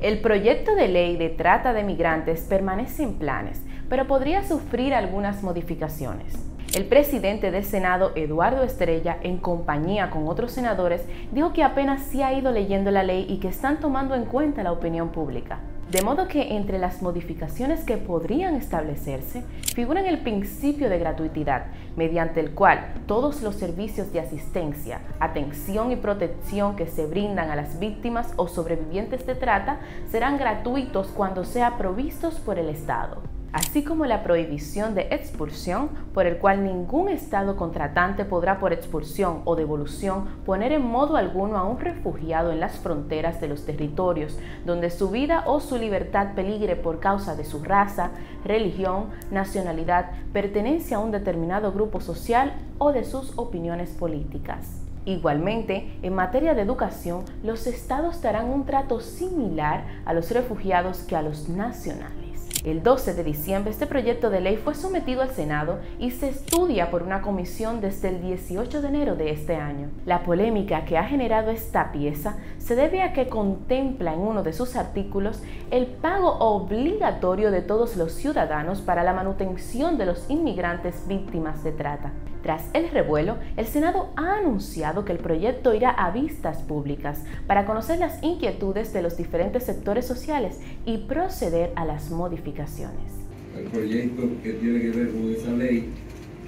El 0.00 0.20
proyecto 0.22 0.74
de 0.74 0.88
ley 0.88 1.18
de 1.18 1.28
trata 1.28 1.74
de 1.74 1.82
migrantes 1.82 2.46
permanece 2.48 3.02
en 3.02 3.18
planes, 3.18 3.60
pero 3.90 4.06
podría 4.06 4.42
sufrir 4.42 4.94
algunas 4.94 5.42
modificaciones. 5.42 6.32
El 6.74 6.86
presidente 6.86 7.50
del 7.50 7.64
Senado, 7.64 8.12
Eduardo 8.14 8.62
Estrella, 8.62 9.18
en 9.22 9.36
compañía 9.36 10.08
con 10.08 10.26
otros 10.26 10.52
senadores, 10.52 11.04
dijo 11.32 11.52
que 11.52 11.62
apenas 11.62 12.00
se 12.04 12.24
ha 12.24 12.32
ido 12.32 12.50
leyendo 12.50 12.90
la 12.90 13.02
ley 13.02 13.26
y 13.28 13.40
que 13.40 13.48
están 13.48 13.78
tomando 13.78 14.14
en 14.14 14.24
cuenta 14.24 14.62
la 14.62 14.72
opinión 14.72 15.10
pública. 15.10 15.58
De 15.90 16.02
modo 16.02 16.28
que 16.28 16.54
entre 16.54 16.78
las 16.78 17.02
modificaciones 17.02 17.80
que 17.80 17.96
podrían 17.96 18.54
establecerse 18.54 19.42
figuran 19.74 20.06
el 20.06 20.20
principio 20.20 20.88
de 20.88 21.00
gratuidad, 21.00 21.66
mediante 21.96 22.38
el 22.38 22.52
cual 22.52 22.94
todos 23.08 23.42
los 23.42 23.56
servicios 23.56 24.12
de 24.12 24.20
asistencia, 24.20 25.00
atención 25.18 25.90
y 25.90 25.96
protección 25.96 26.76
que 26.76 26.86
se 26.86 27.06
brindan 27.06 27.50
a 27.50 27.56
las 27.56 27.80
víctimas 27.80 28.32
o 28.36 28.46
sobrevivientes 28.46 29.26
de 29.26 29.34
trata 29.34 29.80
serán 30.12 30.38
gratuitos 30.38 31.08
cuando 31.08 31.44
sean 31.44 31.76
provistos 31.76 32.34
por 32.34 32.60
el 32.60 32.68
Estado 32.68 33.20
así 33.52 33.82
como 33.82 34.06
la 34.06 34.22
prohibición 34.22 34.94
de 34.94 35.08
expulsión, 35.10 35.90
por 36.14 36.26
el 36.26 36.38
cual 36.38 36.64
ningún 36.64 37.08
Estado 37.08 37.56
contratante 37.56 38.24
podrá 38.24 38.60
por 38.60 38.72
expulsión 38.72 39.42
o 39.44 39.56
devolución 39.56 40.26
poner 40.46 40.72
en 40.72 40.82
modo 40.82 41.16
alguno 41.16 41.56
a 41.56 41.64
un 41.64 41.80
refugiado 41.80 42.52
en 42.52 42.60
las 42.60 42.78
fronteras 42.78 43.40
de 43.40 43.48
los 43.48 43.64
territorios 43.64 44.38
donde 44.64 44.90
su 44.90 45.10
vida 45.10 45.44
o 45.46 45.60
su 45.60 45.76
libertad 45.76 46.34
peligre 46.34 46.76
por 46.76 47.00
causa 47.00 47.34
de 47.34 47.44
su 47.44 47.62
raza, 47.62 48.10
religión, 48.44 49.06
nacionalidad, 49.30 50.10
pertenencia 50.32 50.98
a 50.98 51.00
un 51.00 51.10
determinado 51.10 51.72
grupo 51.72 52.00
social 52.00 52.52
o 52.78 52.92
de 52.92 53.04
sus 53.04 53.36
opiniones 53.36 53.90
políticas. 53.90 54.80
Igualmente, 55.06 55.98
en 56.02 56.14
materia 56.14 56.54
de 56.54 56.62
educación, 56.62 57.24
los 57.42 57.66
estados 57.66 58.20
darán 58.20 58.50
un 58.50 58.66
trato 58.66 59.00
similar 59.00 59.84
a 60.04 60.12
los 60.12 60.30
refugiados 60.30 60.98
que 60.98 61.16
a 61.16 61.22
los 61.22 61.48
nacionales. 61.48 62.19
El 62.62 62.82
12 62.82 63.14
de 63.14 63.24
diciembre 63.24 63.70
este 63.70 63.86
proyecto 63.86 64.28
de 64.28 64.42
ley 64.42 64.58
fue 64.58 64.74
sometido 64.74 65.22
al 65.22 65.30
Senado 65.30 65.78
y 65.98 66.10
se 66.10 66.28
estudia 66.28 66.90
por 66.90 67.02
una 67.02 67.22
comisión 67.22 67.80
desde 67.80 68.10
el 68.10 68.20
18 68.20 68.82
de 68.82 68.88
enero 68.88 69.16
de 69.16 69.30
este 69.30 69.56
año. 69.56 69.88
La 70.04 70.22
polémica 70.24 70.84
que 70.84 70.98
ha 70.98 71.04
generado 71.04 71.50
esta 71.50 71.90
pieza 71.90 72.36
se 72.58 72.76
debe 72.76 73.00
a 73.02 73.14
que 73.14 73.28
contempla 73.28 74.12
en 74.12 74.20
uno 74.20 74.42
de 74.42 74.52
sus 74.52 74.76
artículos 74.76 75.42
el 75.70 75.86
pago 75.86 76.36
obligatorio 76.38 77.50
de 77.50 77.62
todos 77.62 77.96
los 77.96 78.12
ciudadanos 78.12 78.82
para 78.82 79.04
la 79.04 79.14
manutención 79.14 79.96
de 79.96 80.04
los 80.04 80.28
inmigrantes 80.28 81.08
víctimas 81.08 81.64
de 81.64 81.72
trata. 81.72 82.12
Tras 82.42 82.70
el 82.72 82.88
revuelo, 82.90 83.36
el 83.56 83.66
Senado 83.66 84.10
ha 84.16 84.38
anunciado 84.38 85.04
que 85.04 85.12
el 85.12 85.18
proyecto 85.18 85.74
irá 85.74 85.90
a 85.90 86.10
vistas 86.10 86.62
públicas 86.62 87.24
para 87.46 87.66
conocer 87.66 87.98
las 87.98 88.22
inquietudes 88.22 88.92
de 88.92 89.02
los 89.02 89.16
diferentes 89.16 89.64
sectores 89.64 90.06
sociales 90.06 90.58
y 90.86 90.98
proceder 90.98 91.70
a 91.76 91.84
las 91.84 92.10
modificaciones. 92.10 93.12
El 93.56 93.64
proyecto 93.64 94.22
que 94.42 94.52
tiene 94.54 94.80
que 94.80 94.90
ver 94.90 95.10
con 95.10 95.32
esa 95.34 95.50
ley 95.50 95.90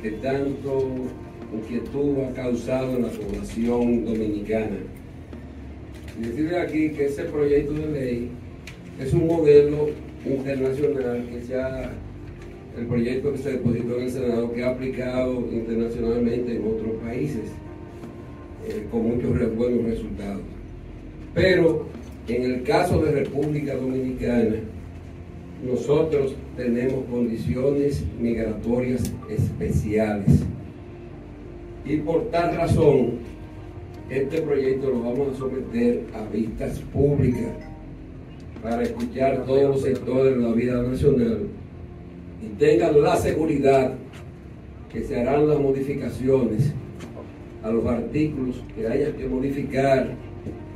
que 0.00 0.12
tanto 0.12 0.88
inquietud 1.52 2.18
ha 2.24 2.32
causado 2.32 2.96
en 2.96 3.02
la 3.02 3.08
población 3.08 4.04
dominicana. 4.06 4.78
Y 6.18 6.22
decirle 6.22 6.60
aquí 6.60 6.90
que 6.90 7.06
ese 7.06 7.24
proyecto 7.24 7.74
de 7.74 7.86
ley 7.88 8.30
es 8.98 9.12
un 9.12 9.26
modelo 9.26 9.90
internacional 10.24 11.26
que 11.30 11.42
se 11.42 11.60
ha 11.60 11.90
el 12.78 12.86
proyecto 12.86 13.32
que 13.32 13.38
se 13.38 13.52
depositó 13.52 13.98
en 13.98 14.04
el 14.04 14.10
Senado, 14.10 14.52
que 14.52 14.64
ha 14.64 14.70
aplicado 14.70 15.40
internacionalmente 15.52 16.56
en 16.56 16.66
otros 16.66 16.92
países, 17.04 17.50
eh, 18.66 18.86
con 18.90 19.08
muchos 19.08 19.56
buenos 19.56 19.84
resultados. 19.84 20.42
Pero 21.34 21.86
en 22.28 22.42
el 22.42 22.62
caso 22.62 23.02
de 23.02 23.12
República 23.12 23.74
Dominicana, 23.74 24.56
nosotros 25.66 26.34
tenemos 26.56 27.04
condiciones 27.10 28.04
migratorias 28.18 29.12
especiales. 29.28 30.42
Y 31.84 31.96
por 31.98 32.30
tal 32.30 32.56
razón, 32.56 33.18
este 34.08 34.42
proyecto 34.42 34.90
lo 34.90 35.00
vamos 35.00 35.34
a 35.34 35.38
someter 35.38 36.04
a 36.14 36.24
vistas 36.32 36.78
públicas 36.92 37.50
para 38.62 38.82
escuchar 38.82 39.44
todos 39.44 39.62
los 39.62 39.82
sectores 39.82 40.36
de 40.36 40.42
la 40.42 40.52
vida 40.52 40.82
nacional 40.82 41.48
y 42.42 42.46
tengan 42.58 43.00
la 43.00 43.16
seguridad 43.16 43.94
que 44.92 45.02
se 45.02 45.20
harán 45.20 45.48
las 45.48 45.58
modificaciones 45.58 46.72
a 47.62 47.70
los 47.70 47.86
artículos 47.86 48.62
que 48.74 48.86
haya 48.86 49.16
que 49.16 49.26
modificar 49.26 50.14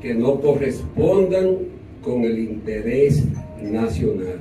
que 0.00 0.14
no 0.14 0.40
correspondan 0.40 1.58
con 2.02 2.24
el 2.24 2.38
interés 2.38 3.24
nacional. 3.60 4.38